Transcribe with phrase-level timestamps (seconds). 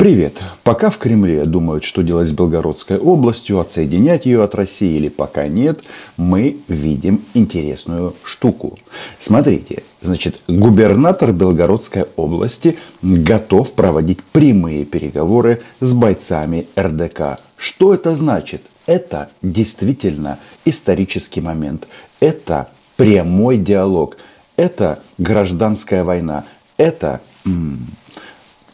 [0.00, 0.40] Привет!
[0.62, 5.46] Пока в Кремле думают, что делать с Белгородской областью, отсоединять ее от России или пока
[5.46, 5.80] нет,
[6.16, 8.78] мы видим интересную штуку.
[9.18, 17.38] Смотрите, значит, губернатор Белгородской области готов проводить прямые переговоры с бойцами РДК.
[17.58, 18.62] Что это значит?
[18.86, 21.86] Это действительно исторический момент.
[22.20, 24.16] Это прямой диалог.
[24.56, 26.46] Это гражданская война.
[26.78, 27.88] Это м-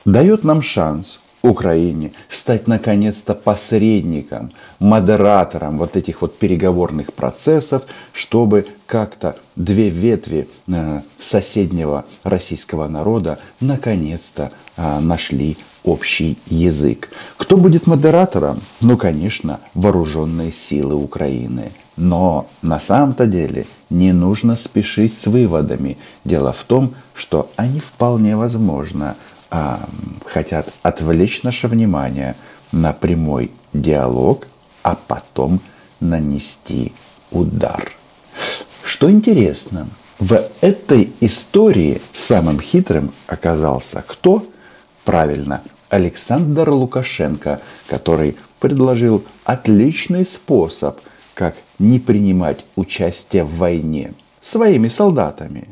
[0.06, 7.82] дает нам шанс Украине стать наконец-то посредником, модератором вот этих вот переговорных процессов,
[8.12, 17.10] чтобы как-то две ветви э, соседнего российского народа наконец-то э, нашли общий язык.
[17.36, 18.60] Кто будет модератором?
[18.80, 21.72] Ну, конечно, вооруженные силы Украины.
[21.96, 25.96] Но на самом-то деле не нужно спешить с выводами.
[26.24, 29.16] Дело в том, что они вполне возможно
[29.50, 29.88] а,
[30.24, 32.34] хотят отвлечь наше внимание
[32.72, 34.46] на прямой диалог,
[34.82, 35.60] а потом
[36.00, 36.92] нанести
[37.30, 37.92] удар.
[38.82, 44.46] Что интересно, в этой истории самым хитрым оказался кто?
[45.04, 51.00] Правильно, Александр Лукашенко, который предложил отличный способ,
[51.34, 55.68] как не принимать участие в войне своими солдатами.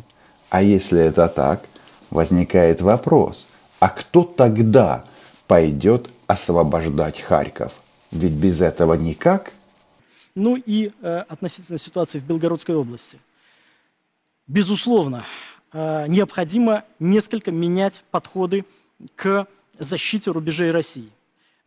[0.51, 1.65] А если это так,
[2.11, 3.47] возникает вопрос–
[3.85, 5.05] а кто тогда
[5.47, 7.83] пойдет освобождать Харьков?
[8.13, 9.53] Ведь без этого никак.
[10.35, 13.19] Ну и э, относительно ситуации в Белгородской области.
[14.47, 15.27] Безусловно,
[15.75, 18.65] э, необходимо несколько менять подходы
[19.17, 19.47] к
[19.79, 21.11] защите рубежей России.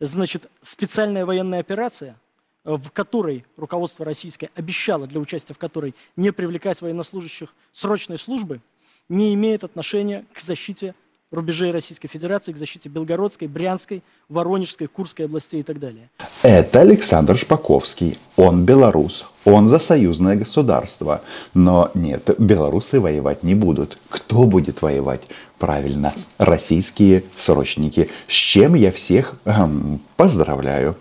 [0.00, 2.16] Значит, специальная военная операция,
[2.64, 8.60] в которой руководство российское обещало для участия в которой не привлекать военнослужащих срочной службы,
[9.08, 10.96] не имеет отношения к защите
[11.30, 16.10] рубежей Российской Федерации к защите Белгородской, Брянской, Воронежской, Курской областей и так далее.
[16.42, 18.18] Это Александр Шпаковский.
[18.36, 19.26] Он белорус.
[19.44, 21.22] Он за союзное государство.
[21.54, 23.98] Но нет, белорусы воевать не будут.
[24.08, 25.28] Кто будет воевать?
[25.58, 28.10] Правильно, российские срочники.
[28.28, 30.96] С чем я всех эм, поздравляю.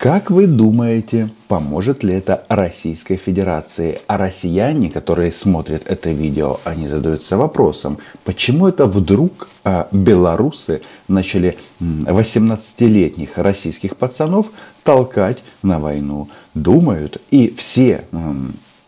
[0.00, 4.00] Как вы думаете, поможет ли это Российской Федерации?
[4.06, 11.58] А россияне, которые смотрят это видео, они задаются вопросом, почему это вдруг а, белорусы начали
[11.80, 14.52] 18-летних российских пацанов
[14.84, 16.30] толкать на войну?
[16.54, 18.04] Думают, и все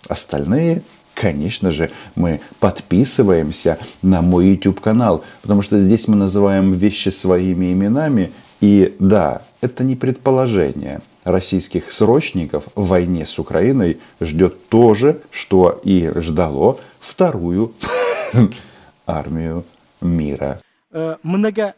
[0.09, 0.83] остальные
[1.15, 7.71] конечно же, мы подписываемся на мой YouTube канал, потому что здесь мы называем вещи своими
[7.71, 11.03] именами, и да, это не предположение.
[11.25, 17.75] Российских срочников в войне с Украиной ждет то же, что и ждало вторую
[19.06, 19.65] армию
[20.00, 20.62] мира.
[20.93, 21.75] Э, многотысячная,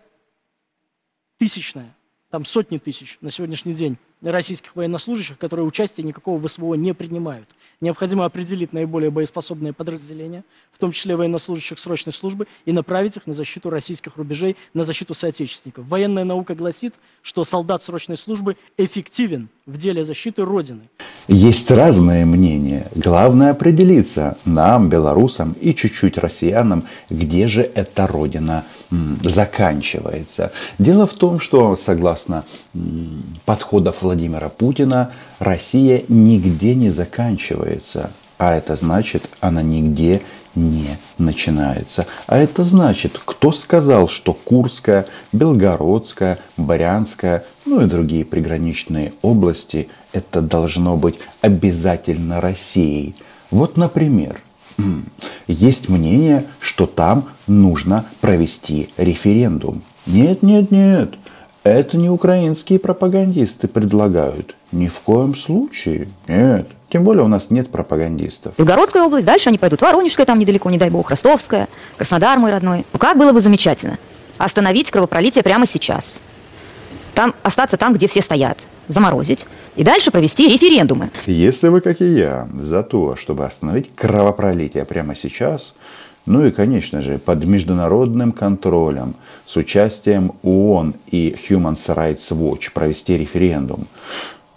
[2.30, 7.48] там сотни тысяч на сегодняшний день российских военнослужащих, которые участие никакого ВСВО не принимают.
[7.80, 13.34] Необходимо определить наиболее боеспособные подразделения, в том числе военнослужащих срочной службы, и направить их на
[13.34, 15.86] защиту российских рубежей, на защиту соотечественников.
[15.86, 20.82] Военная наука гласит, что солдат срочной службы эффективен в деле защиты Родины.
[21.26, 22.90] Есть разные мнения.
[22.94, 28.66] Главное определиться нам, белорусам и чуть-чуть россиянам, где же эта Родина
[29.22, 30.52] заканчивается.
[30.78, 32.44] Дело в том, что согласно
[33.46, 35.10] подходов Владимира Путина,
[35.40, 38.10] Россия нигде не заканчивается.
[38.38, 40.22] А это значит, она нигде
[40.54, 42.06] не начинается.
[42.28, 50.40] А это значит, кто сказал, что Курская, Белгородская, Брянская, ну и другие приграничные области, это
[50.40, 53.16] должно быть обязательно Россией.
[53.50, 54.40] Вот, например,
[55.48, 59.82] есть мнение, что там нужно провести референдум.
[60.06, 61.14] Нет, нет, нет.
[61.64, 64.54] Это не украинские пропагандисты предлагают.
[64.70, 66.08] Ни в коем случае.
[66.28, 66.68] Нет.
[66.90, 68.54] Тем более у нас нет пропагандистов.
[68.58, 69.80] Белгородская область, дальше они пойдут.
[69.80, 72.84] Воронежская там недалеко, не дай бог, Ростовская, Краснодар мой родной.
[72.92, 73.98] Ну как было бы замечательно.
[74.36, 76.22] Остановить кровопролитие прямо сейчас.
[77.14, 78.58] Там, остаться там, где все стоят.
[78.88, 79.46] Заморозить.
[79.76, 81.10] И дальше провести референдумы.
[81.24, 85.74] Если вы, как и я, за то, чтобы остановить кровопролитие прямо сейчас,
[86.26, 93.16] ну и, конечно же, под международным контролем с участием ООН и Human Rights Watch провести
[93.16, 93.86] референдум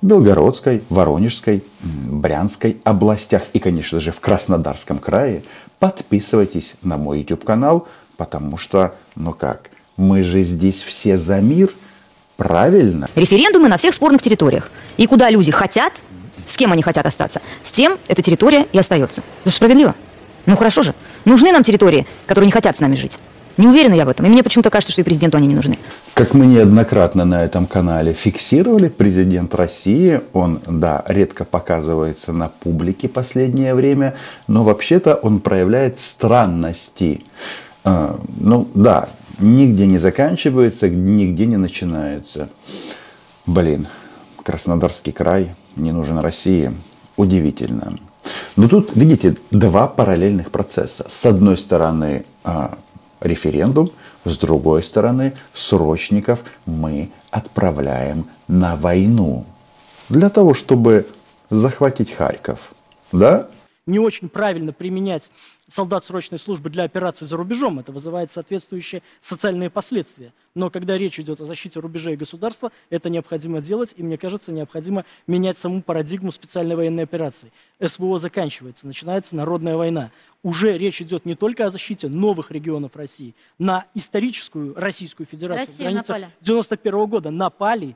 [0.02, 5.44] в Белгородской, Воронежской, Брянской областях и, конечно же, в Краснодарском крае,
[5.80, 11.72] подписывайтесь на мой YouTube канал, потому что, ну как, мы же здесь все за мир,
[12.38, 13.10] правильно?
[13.16, 14.72] Референдумы на всех спорных территориях.
[14.98, 15.94] И куда люди хотят,
[16.46, 19.22] с кем они хотят остаться, с тем эта территория и остается.
[19.42, 19.96] Это же справедливо.
[20.46, 20.94] Ну хорошо же.
[21.28, 23.20] Нужны нам территории, которые не хотят с нами жить.
[23.58, 24.26] Не уверена я в этом.
[24.26, 25.78] И мне почему-то кажется, что и президенту они не нужны.
[26.14, 33.10] Как мы неоднократно на этом канале фиксировали, президент России, он, да, редко показывается на публике
[33.10, 34.16] последнее время,
[34.48, 37.26] но вообще-то он проявляет странности.
[37.84, 42.48] А, ну, да, нигде не заканчивается, нигде не начинается.
[43.46, 43.90] Блин,
[44.44, 46.72] Краснодарский край не нужен России.
[47.18, 47.98] Удивительно.
[48.56, 51.06] Но тут, видите, два параллельных процесса.
[51.10, 52.78] С одной стороны, а,
[53.20, 53.92] референдум,
[54.26, 59.46] с другой стороны, срочников мы отправляем на войну.
[60.10, 61.08] Для того, чтобы
[61.50, 62.72] захватить Харьков.
[63.12, 63.48] Да?
[63.88, 65.32] Не очень правильно применять
[65.68, 67.80] солдат срочной службы для операций за рубежом.
[67.80, 70.34] Это вызывает соответствующие социальные последствия.
[70.54, 75.06] Но когда речь идет о защите рубежей государства, это необходимо делать, и мне кажется, необходимо
[75.26, 77.52] менять саму парадигму специальной военной операции.
[77.84, 80.12] СВО заканчивается, начинается народная война.
[80.44, 83.36] Уже речь идет не только о защите новых регионов России.
[83.58, 86.30] На историческую Российскую Федерацию Россию напали.
[86.42, 87.96] 91 года напали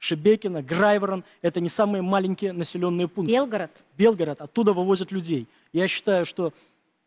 [0.00, 3.34] Шебекино, Грайворон– это не самые маленькие населенные пункты.
[3.34, 3.70] Белгород.
[3.98, 5.46] Белгород, оттуда вывозят людей.
[5.74, 6.54] Я считаю, что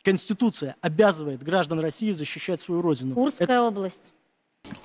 [0.03, 3.15] Конституция обязывает граждан России защищать свою родину.
[3.15, 3.63] Курская это...
[3.63, 4.13] область.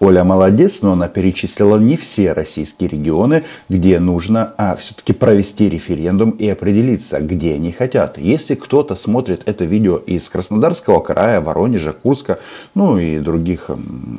[0.00, 6.30] Оля молодец, но она перечислила не все российские регионы, где нужно а, все-таки провести референдум
[6.30, 8.16] и определиться, где они хотят.
[8.16, 12.38] Если кто-то смотрит это видео из Краснодарского края, Воронежа, Курска,
[12.74, 13.70] ну и других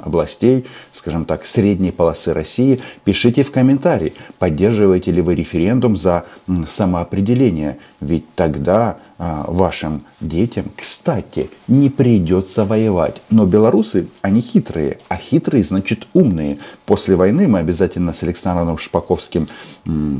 [0.03, 6.25] областей, скажем так, средней полосы России, пишите в комментарии, поддерживаете ли вы референдум за
[6.69, 7.77] самоопределение.
[8.01, 13.21] Ведь тогда вашим детям, кстати, не придется воевать.
[13.29, 16.59] Но белорусы, они хитрые, а хитрые значит умные.
[16.85, 19.49] После войны мы обязательно с Александром Шпаковским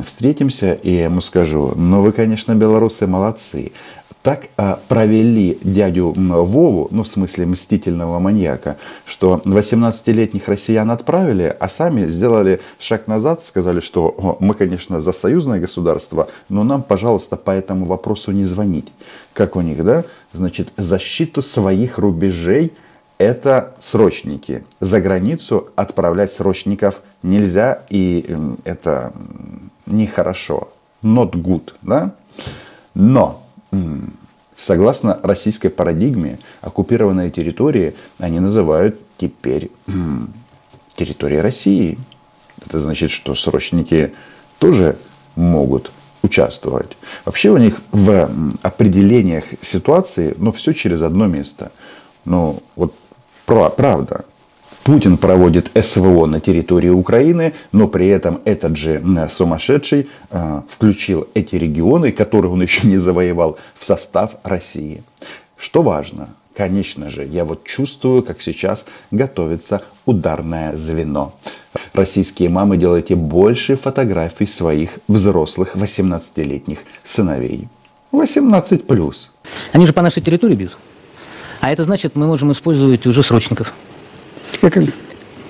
[0.06, 3.72] встретимся, и я ему скажу, ну вы, конечно, белорусы молодцы
[4.22, 11.70] так а, провели дядю Вову, ну в смысле мстительного маньяка, что 18-летних россиян отправили, а
[11.70, 17.52] сами сделали шаг назад, сказали, что мы, конечно, за союзное государство, но нам, пожалуйста, по
[17.52, 18.92] этому вопросу не звонить.
[19.34, 20.04] Как у них, да?
[20.34, 22.74] Значит, защиту своих рубежей
[23.18, 24.64] это срочники.
[24.80, 29.14] За границу отправлять срочников нельзя, и это
[29.86, 30.70] нехорошо.
[31.04, 32.12] Not good, да?
[32.94, 33.44] Но
[34.56, 39.72] Согласно российской парадигме, оккупированные территории они называют теперь
[40.96, 41.98] территорией России.
[42.66, 44.14] Это значит, что срочники
[44.58, 44.98] тоже
[45.36, 46.98] могут участвовать.
[47.24, 48.30] Вообще у них в
[48.62, 51.72] определениях ситуации, ну, все через одно место.
[52.26, 52.94] Ну, вот
[53.46, 54.26] правда.
[54.90, 59.00] Путин проводит СВО на территории Украины, но при этом этот же
[59.30, 65.04] сумасшедший э, включил эти регионы, которые он еще не завоевал, в состав России.
[65.58, 71.36] Что важно, конечно же, я вот чувствую, как сейчас готовится ударное звено.
[71.94, 77.68] Российские мамы, делайте больше фотографий своих взрослых 18-летних сыновей.
[78.12, 79.30] 18 плюс.
[79.72, 80.80] Они же по нашей территории бьют.
[81.62, 83.76] А это значит, мы можем использовать уже срочников.
[84.62, 84.78] Как...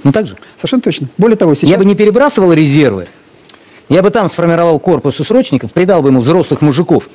[0.03, 0.35] Ну так же?
[0.55, 1.07] Совершенно точно.
[1.17, 1.69] Более того, сейчас...
[1.69, 3.07] Я бы не перебрасывал резервы.
[3.89, 7.09] Я бы там сформировал корпус срочников, придал бы ему взрослых мужиков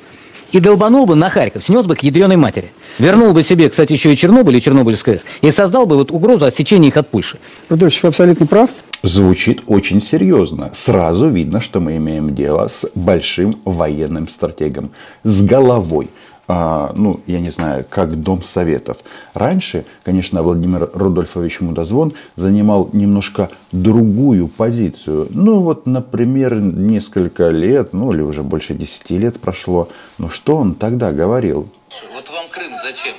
[0.51, 2.71] и долбанул бы на Харьков, снес бы к ядреной матери.
[2.99, 6.45] Вернул бы себе, кстати, еще и Чернобыль и Чернобыльская АЭС, и создал бы вот угрозу
[6.45, 7.39] отсечения их от Польши.
[7.69, 8.69] Рудольфович, вы абсолютно прав.
[9.03, 10.71] Звучит очень серьезно.
[10.73, 14.91] Сразу видно, что мы имеем дело с большим военным стратегом,
[15.23, 16.09] с головой
[16.47, 18.97] ну, я не знаю, как Дом Советов.
[19.33, 25.27] Раньше, конечно, Владимир Рудольфович Мудозвон занимал немножко другую позицию.
[25.31, 29.89] Ну, вот, например, несколько лет, ну, или уже больше десяти лет прошло.
[30.17, 31.67] Но что он тогда говорил?
[32.13, 33.15] Вот вам Крым зачем?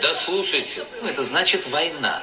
[0.00, 2.20] Да слушайте, ну, это значит война.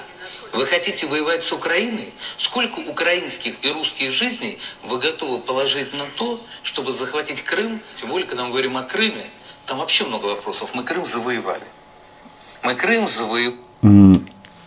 [0.53, 2.13] Вы хотите воевать с Украиной?
[2.37, 7.81] Сколько украинских и русских жизней вы готовы положить на то, чтобы захватить Крым?
[7.99, 9.25] Тем более, когда мы говорим о Крыме,
[9.65, 10.71] там вообще много вопросов.
[10.75, 11.63] Мы Крым завоевали.
[12.63, 14.21] Мы Крым завоевали.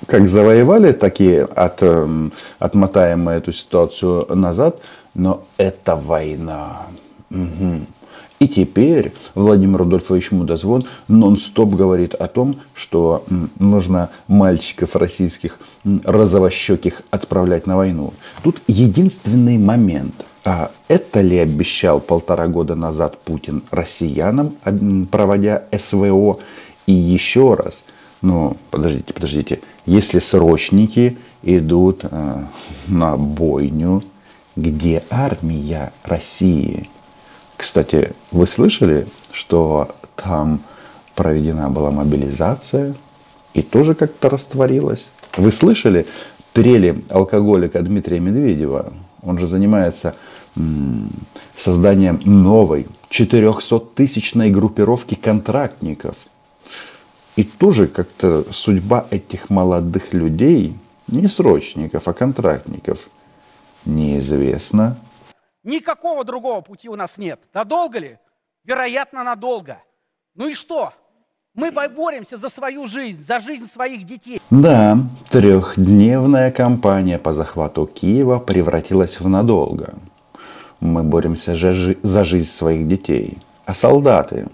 [0.06, 4.80] Как завоевали, так и от, эм, отмотаем мы эту ситуацию назад.
[5.14, 6.86] Но это война.
[7.30, 7.80] Угу.
[8.38, 13.24] И теперь Владимир Рудольфович Мудозвон нон-стоп говорит о том, что
[13.58, 15.58] нужно мальчиков российских
[16.04, 18.14] розовощеких отправлять на войну.
[18.44, 20.24] Тут единственный момент.
[20.44, 24.56] А это ли обещал полтора года назад Путин россиянам,
[25.10, 26.38] проводя СВО?
[26.86, 27.84] И еще раз,
[28.22, 32.44] ну, подождите, подождите, если срочники идут э,
[32.86, 34.02] на бойню,
[34.56, 36.88] где армия России?
[37.56, 40.62] Кстати, вы слышали, что там
[41.14, 42.94] проведена была мобилизация
[43.52, 45.10] и тоже как-то растворилась?
[45.36, 46.06] Вы слышали
[46.52, 48.92] трели алкоголика Дмитрия Медведева?
[49.22, 50.14] Он же занимается
[51.56, 56.26] созданием новой 400-тысячной группировки контрактников.
[57.36, 63.08] И тоже как-то судьба этих молодых людей, не срочников, а контрактников,
[63.84, 64.96] неизвестна.
[65.64, 67.40] Никакого другого пути у нас нет.
[67.54, 68.18] Надолго ли?
[68.64, 69.78] Вероятно, надолго.
[70.34, 70.92] Ну и что?
[71.54, 74.40] Мы боремся за свою жизнь, за жизнь своих детей.
[74.50, 74.98] Да,
[75.30, 79.94] трехдневная кампания по захвату Киева превратилась в надолго.
[80.80, 83.38] Мы боремся за жизнь своих детей.
[83.64, 84.46] А солдаты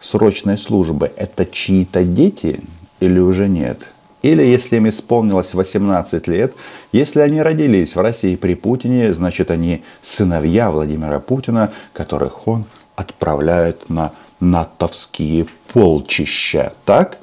[0.00, 2.60] срочной службы– это чьи-то дети
[3.00, 3.86] или уже нет?
[4.22, 6.54] Или если им исполнилось 18 лет,
[6.92, 12.64] если они родились в России при Путине, значит они сыновья Владимира Путина, которых он
[12.96, 17.18] отправляет на натовские полчища, так?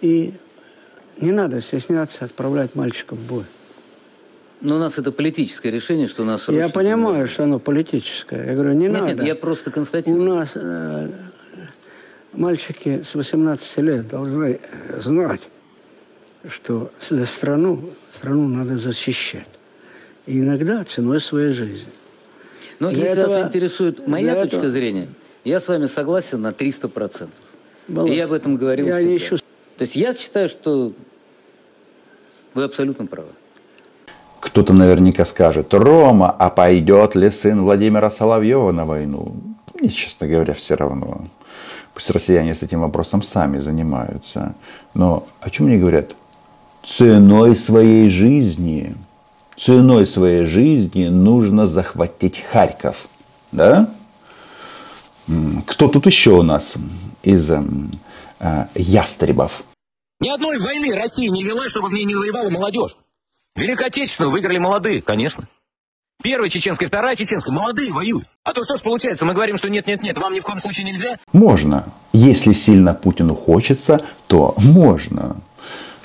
[0.00, 0.34] И
[1.20, 3.44] не надо стесняться отправлять мальчиков в бой.
[4.62, 6.48] Но у нас это политическое решение, что у нас...
[6.48, 8.46] Я понимаю, что оно политическое.
[8.46, 9.14] Я говорю, не нет, надо.
[9.14, 10.22] Нет, я просто констатирую.
[10.22, 11.08] У нас э,
[12.32, 14.60] мальчики с 18 лет должны
[15.00, 15.40] знать,
[16.48, 16.92] что
[17.26, 19.48] страну, страну надо защищать.
[20.26, 21.90] И иногда ценой своей жизни.
[22.78, 25.08] Но для если этого, вас интересует моя точка этого, зрения,
[25.42, 27.28] я с вами согласен на 300%.
[27.88, 29.16] Володь, И я об этом говорил я всегда.
[29.16, 29.38] Ищу...
[29.38, 30.92] То есть я считаю, что
[32.54, 33.30] вы абсолютно правы.
[34.42, 39.36] Кто-то наверняка скажет, Рома, а пойдет ли сын Владимира Соловьева на войну?
[39.72, 41.26] Мне, честно говоря, все равно.
[41.94, 44.56] Пусть россияне с этим вопросом сами занимаются.
[44.94, 46.16] Но о чем мне говорят?
[46.82, 48.96] Ценой своей жизни,
[49.56, 53.06] ценой своей жизни нужно захватить Харьков.
[53.52, 53.94] Да?
[55.68, 56.74] Кто тут еще у нас
[57.22, 59.62] из э, ястребов?
[60.18, 62.96] Ни одной войны Россия не вела, чтобы в ней не воевала молодежь.
[63.56, 65.44] Великую выиграли молодые, конечно.
[66.22, 67.52] Первая чеченская, вторая чеченская.
[67.52, 68.24] Молодые воюют.
[68.44, 69.24] А то что ж получается?
[69.24, 71.18] Мы говорим, что нет-нет-нет, вам ни в коем случае нельзя?
[71.32, 71.92] Можно.
[72.12, 75.36] Если сильно Путину хочется, то можно.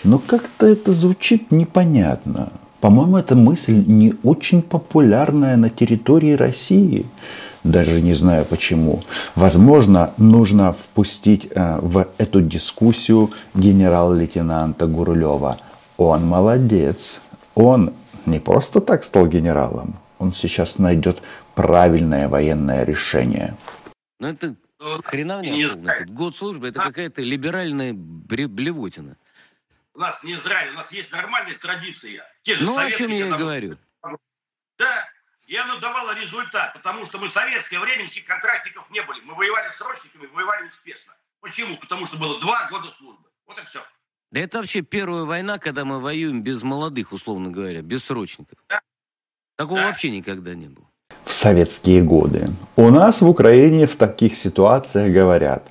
[0.04, 2.52] Но как-то это звучит непонятно.
[2.82, 7.06] По-моему, эта мысль не очень популярная на территории России.
[7.64, 9.04] Даже не знаю почему.
[9.36, 15.60] Возможно, нужно впустить э, в эту дискуссию генерал-лейтенанта Гурулева.
[15.98, 17.20] Он молодец.
[17.58, 17.96] Он
[18.28, 21.24] не просто так стал генералом, он сейчас найдет
[21.56, 23.58] правильное военное решение.
[24.20, 24.56] Ну это
[25.04, 26.06] хреновня полная.
[26.06, 29.18] Год службы это какая-то либеральная блевотина.
[29.96, 32.24] У нас не Израиль, у нас есть нормальная традиция.
[32.44, 33.78] Те же ну, о чем я и говорю.
[34.78, 35.10] Да,
[35.48, 39.22] и оно давало результат, потому что мы в советское время никаких контрактников не были.
[39.22, 41.16] Мы воевали с срочниками, воевали успешно.
[41.40, 41.76] Почему?
[41.78, 43.28] Потому что было два года службы.
[43.48, 43.84] Вот и все.
[44.32, 48.60] Да это вообще первая война, когда мы воюем без молодых, условно говоря, без срочников.
[48.70, 48.80] Да.
[49.56, 49.88] Такого да.
[49.88, 50.86] вообще никогда не было.
[51.24, 52.50] В советские годы.
[52.76, 55.64] У нас в Украине в таких ситуациях говорят.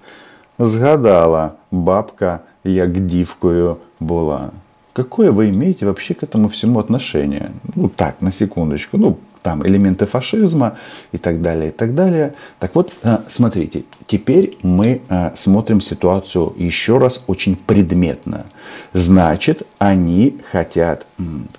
[0.58, 4.52] Згадала бабка, як дівкою була.
[4.94, 7.52] Какое вы имеете вообще к этому всему отношение?
[7.74, 8.96] Ну так, на секундочку.
[8.96, 10.76] Ну, там элементы фашизма
[11.12, 12.34] и так далее, и так далее.
[12.58, 18.46] Так вот, э, смотрите, теперь мы э, смотрим ситуацию еще раз очень предметно.
[18.92, 21.06] Значит, они хотят,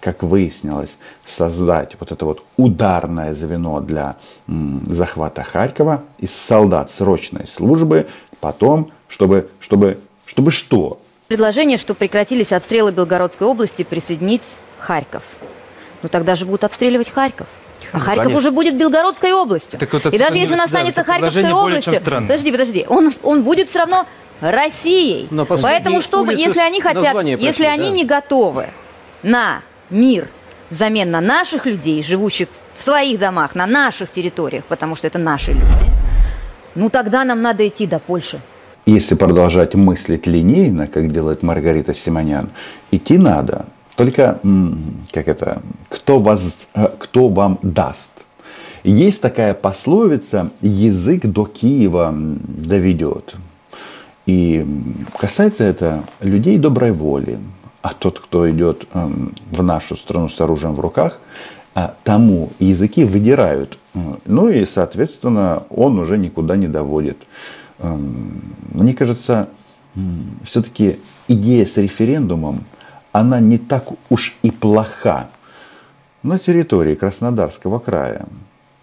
[0.02, 4.18] как выяснилось, создать вот это вот ударное звено для
[4.90, 8.08] захвата Харькова из солдат срочной службы,
[8.42, 11.00] потом, чтобы, чтобы, чтобы что?
[11.30, 15.24] Предложение, что прекратились обстрелы Белгородской области, присоединить Харьков.
[16.04, 17.48] Ну тогда же будут обстреливать Харьков.
[17.92, 18.38] А Харьков Конечно.
[18.38, 19.80] уже будет Белгородской областью.
[19.80, 23.70] Так вот, и даже если он останется да, Харьковской областью, подожди, подожди, он, он будет
[23.70, 24.06] все равно
[24.42, 25.28] Россией.
[25.32, 27.72] Но, Поэтому, чтобы, если они хотят, если да.
[27.72, 28.68] они не готовы
[29.24, 30.28] на мир
[30.70, 35.54] взамен на наших людей, живущих в своих домах, на наших территориях, потому что это наши
[35.54, 35.86] люди,
[36.76, 38.40] ну тогда нам надо идти до Польши.
[38.86, 42.50] Если продолжать мыслить линейно, как делает Маргарита Симонян,
[42.92, 43.66] идти надо.
[43.98, 44.40] Только,
[45.12, 48.12] как это, кто, вас, э, кто вам даст?
[48.84, 53.36] Есть такая пословица «язык до Киева доведет».
[54.28, 54.64] И
[55.18, 57.40] касается это людей доброй воли.
[57.82, 61.20] А тот, кто идет эм, в нашу страну с оружием в руках,
[61.74, 63.80] а тому языки выдирают.
[64.26, 67.18] Ну и, соответственно, он уже никуда не доводит.
[67.80, 69.50] Эм, мне кажется,
[70.44, 72.64] все-таки идея с референдумом–
[73.20, 75.30] она не так уж и плоха
[76.24, 78.26] на территории Краснодарского края.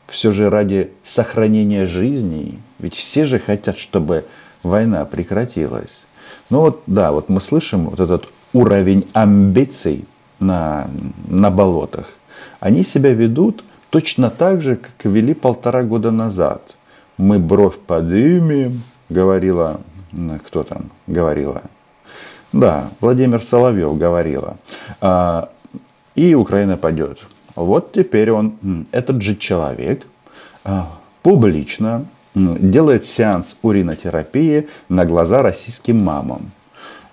[0.07, 4.27] Все же ради сохранения жизней, ведь все же хотят, чтобы
[4.63, 6.05] война прекратилась.
[6.51, 10.05] Ну вот, да, вот мы слышим вот этот уровень амбиций
[10.41, 10.89] на,
[11.29, 12.09] на болотах,
[12.61, 16.75] они себя ведут точно так же, как вели полтора года назад.
[17.17, 19.81] Мы бровь подымем, говорила,
[20.45, 21.63] кто там говорила?
[22.55, 24.59] Да, Владимир Соловьев говорила.
[25.01, 25.51] А,
[26.15, 27.19] и Украина пойдет.
[27.57, 30.07] Вот теперь он, этот же человек,
[30.63, 32.07] а, публично
[32.37, 36.53] делает сеанс уринотерапии на глаза российским мамам.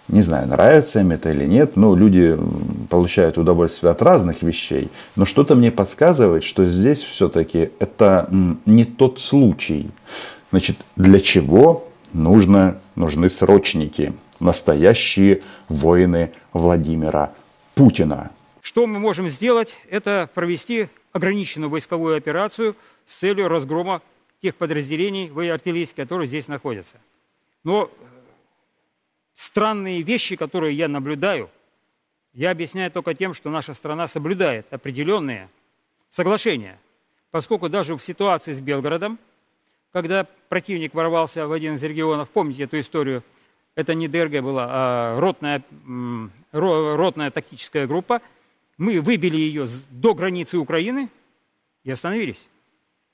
[0.08, 2.38] Не знаю, нравится им это или нет, но люди
[2.90, 4.92] получают удовольствие от разных вещей.
[5.16, 8.30] Но что-то мне подсказывает, что здесь все-таки это
[8.68, 9.90] не тот случай.
[10.52, 17.34] Значит, для чего нужно, нужны срочники, настоящие воины Владимира
[17.76, 18.32] Путина?
[18.62, 19.76] Что мы можем сделать?
[19.90, 24.02] Это провести ограниченную войсковую операцию с целью разгрома
[24.40, 26.98] тех подразделений артиллерийских, которые здесь находятся.
[27.64, 28.06] Но э,
[29.36, 31.50] странные вещи, которые я наблюдаю,
[32.34, 35.50] я объясняю только тем, что наша страна соблюдает определенные
[36.10, 36.80] соглашения.
[37.30, 39.20] Поскольку даже в ситуации с Белгородом,
[39.92, 43.24] когда противник ворвался в один из регионов, помните эту историю,
[43.76, 45.64] это не ДРГ была, а ротная,
[46.52, 48.22] ротная тактическая группа,
[48.78, 51.10] мы выбили ее до границы Украины
[51.84, 52.48] и остановились.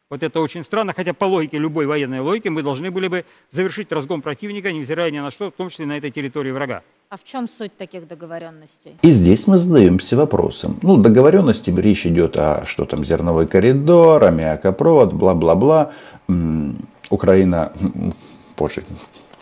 [0.09, 3.91] Вот это очень странно, хотя по логике, любой военной логики, мы должны были бы завершить
[3.91, 6.81] разгон противника, невзирая ни на что, в том числе на этой территории врага.
[7.09, 8.95] А в чем суть таких договоренностей?
[9.01, 10.79] И здесь мы задаемся вопросом.
[10.81, 15.91] Ну, договоренности, речь идет о что там, зерновой коридор, аммиакопровод, бла-бла-бла.
[17.09, 17.73] Украина,
[18.55, 18.85] позже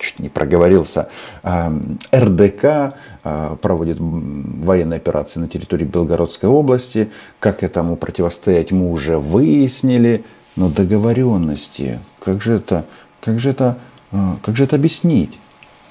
[0.06, 1.10] чуть не проговорился,
[1.44, 7.10] РДК а, проводит военные операции на территории Белгородской области.
[7.40, 10.24] Как этому противостоять мы уже выяснили.
[10.56, 12.86] Но договоренности, как же это,
[13.20, 13.78] как же это,
[14.12, 15.38] а, как же это объяснить?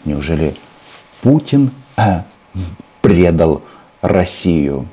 [0.05, 0.57] Неужели
[1.23, 2.25] Путин а,
[3.03, 3.63] предал
[4.01, 4.87] Россию?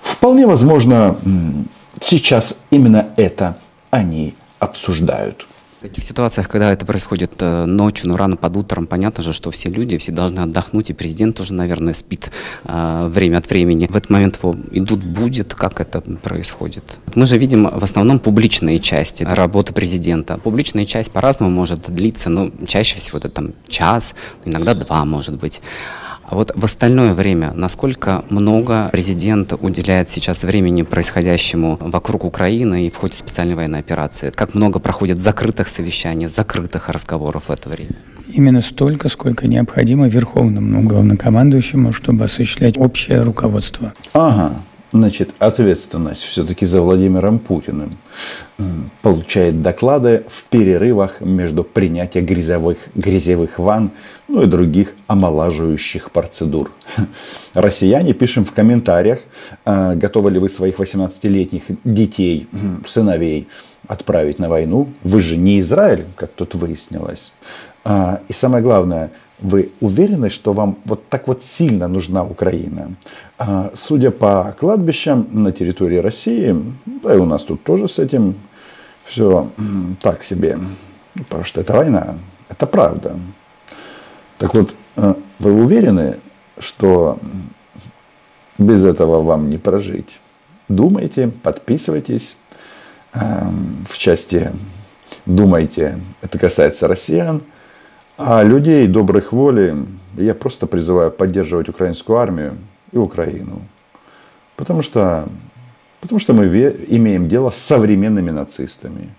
[0.00, 1.16] Вполне возможно,
[2.00, 3.58] сейчас именно это
[3.90, 5.46] они обсуждают.
[5.82, 9.50] В таких ситуациях, когда это происходит э, ночью, но рано под утром, понятно же, что
[9.50, 12.30] все люди, все должны отдохнуть, и президент тоже, наверное, спит
[12.62, 13.88] э, время от времени.
[13.90, 16.84] В этот момент его идут, будет, как это происходит.
[17.16, 20.38] Мы же видим в основном публичные части работы президента.
[20.38, 24.14] Публичная часть по-разному может длиться, но чаще всего это там час,
[24.44, 25.62] иногда два, может быть.
[26.32, 32.90] А вот в остальное время, насколько много президент уделяет сейчас времени происходящему вокруг Украины и
[32.90, 34.30] в ходе специальной военной операции?
[34.30, 37.96] Как много проходит закрытых совещаний, закрытых разговоров в это время?
[38.32, 43.92] Именно столько, сколько необходимо верховному главнокомандующему, чтобы осуществлять общее руководство.
[44.14, 44.62] Ага,
[44.92, 47.96] значит, ответственность все-таки за Владимиром Путиным
[49.00, 53.90] получает доклады в перерывах между принятием грязевых, грязевых ванн,
[54.28, 56.70] ну и других омолаживающих процедур.
[57.54, 59.20] Россияне, пишем в комментариях,
[59.64, 62.48] а, готовы ли вы своих 18-летних детей,
[62.86, 63.48] сыновей
[63.88, 64.88] отправить на войну.
[65.02, 67.32] Вы же не Израиль, как тут выяснилось.
[67.84, 69.10] А, и самое главное–
[69.42, 72.94] вы уверены, что вам вот так вот сильно нужна Украина?
[73.38, 78.36] А, судя по кладбищам на территории России, да и у нас тут тоже с этим
[79.04, 79.50] все
[80.00, 80.58] так себе,
[81.14, 82.14] потому что это война,
[82.48, 83.16] это правда.
[84.38, 86.18] Так вот, э, вы уверены,
[86.58, 87.18] что
[88.58, 90.20] без этого вам не прожить?
[90.68, 92.36] Думайте, подписывайтесь
[93.12, 94.52] эм, в части
[95.26, 96.00] «Думайте».
[96.22, 97.42] Это касается россиян–
[98.21, 99.75] а людей добрых воли
[100.17, 102.57] я просто призываю поддерживать украинскую армию
[102.91, 103.61] и Украину.
[104.55, 105.27] Потому что,
[106.01, 109.09] потому что мы имеем дело с современными нацистами.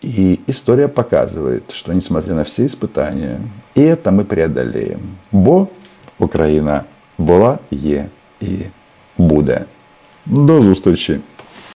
[0.00, 3.38] И история показывает, что несмотря на все испытания,
[3.74, 5.00] и это мы преодолеем.
[5.30, 5.68] Бо
[6.18, 6.84] Україна
[7.18, 8.06] була, є
[8.40, 8.56] і
[9.18, 9.64] буде.
[10.26, 11.20] До зустрічі!